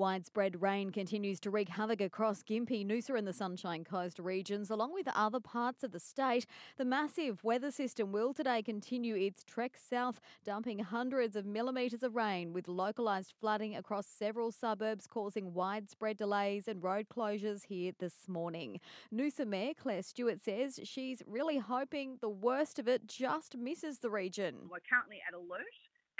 [0.00, 4.94] Widespread rain continues to wreak havoc across Gympie, Noosa, and the Sunshine Coast regions, along
[4.94, 6.46] with other parts of the state.
[6.78, 12.14] The massive weather system will today continue its trek south, dumping hundreds of millimetres of
[12.16, 18.26] rain, with localised flooding across several suburbs, causing widespread delays and road closures here this
[18.26, 18.80] morning.
[19.14, 24.08] Noosa Mayor Claire Stewart says she's really hoping the worst of it just misses the
[24.08, 24.60] region.
[24.70, 25.66] We're currently at alert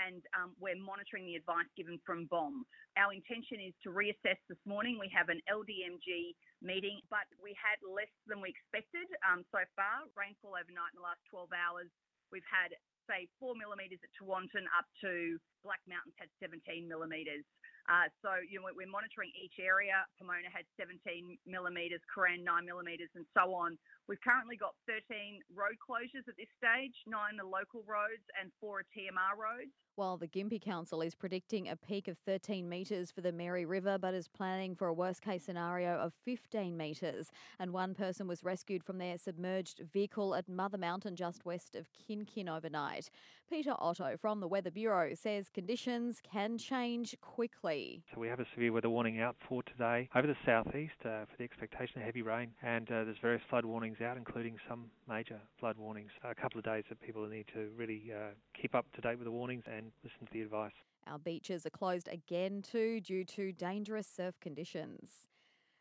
[0.07, 2.65] and um, we're monitoring the advice given from BOM.
[2.97, 4.97] Our intention is to reassess this morning.
[4.97, 6.35] We have an LDMG
[6.65, 10.09] meeting, but we had less than we expected um, so far.
[10.17, 11.89] Rainfall overnight in the last 12 hours.
[12.33, 12.73] We've had,
[13.11, 17.45] say, four millimetres at Tewantin up to Black Mountains had 17 millimetres.
[17.91, 20.07] Uh, so you know, we're monitoring each area.
[20.15, 21.03] Pomona had 17
[21.43, 23.75] millimetres, Cooran 9 millimetres, and so on.
[24.07, 28.81] We've currently got 13 road closures at this stage, nine are local roads and four
[28.81, 29.71] are TMR roads.
[29.95, 33.99] While the Gympie Council is predicting a peak of 13 metres for the Mary River,
[33.99, 37.31] but is planning for a worst case scenario of 15 metres.
[37.59, 41.89] And one person was rescued from their submerged vehicle at Mother Mountain just west of
[41.93, 43.11] Kin Kin overnight.
[43.49, 47.80] Peter Otto from the Weather Bureau says conditions can change quickly.
[48.15, 51.37] So we have a severe weather warning out for today over the southeast uh, for
[51.39, 55.41] the expectation of heavy rain, and uh, there's various flood warnings out, including some major
[55.59, 56.11] flood warnings.
[56.25, 59.25] A couple of days that people need to really uh, keep up to date with
[59.25, 60.73] the warnings and listen to the advice.
[61.07, 65.30] Our beaches are closed again too due to dangerous surf conditions.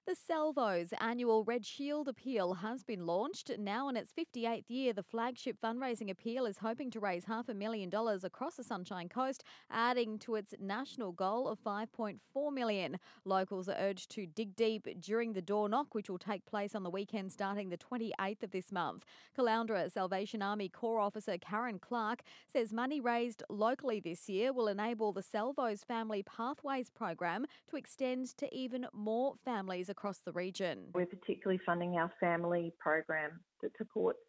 [0.10, 3.52] The Salvo's annual Red Shield appeal has been launched.
[3.60, 7.54] Now in its 58th year, the flagship fundraising appeal is hoping to raise half a
[7.54, 12.98] million dollars across the Sunshine Coast, adding to its national goal of 5.4 million.
[13.24, 16.82] Locals are urged to dig deep during the door knock, which will take place on
[16.82, 19.06] the weekend starting the 28th of this month.
[19.38, 25.14] Caloundra Salvation Army Corps Officer Karen Clark says money raised locally this year will enable
[25.14, 30.86] the Salvo's Family Pathways program to extend to even more families across the region.
[30.94, 34.19] We're particularly funding our family program that supports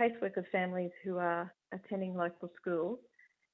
[0.00, 2.98] caseworker families who are attending local schools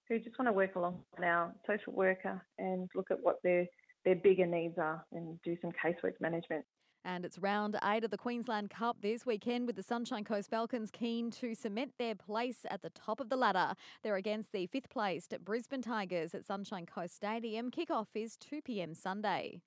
[0.08, 3.66] who just want to work along with our social worker and look at what their,
[4.06, 6.64] their bigger needs are and do some casework management.
[7.04, 10.90] And it's round eight of the Queensland Cup this weekend with the Sunshine Coast Falcons
[10.90, 13.74] keen to cement their place at the top of the ladder.
[14.02, 17.70] They're against the fifth placed Brisbane Tigers at Sunshine Coast Stadium.
[17.70, 19.58] Kickoff is 2 pm Sunday.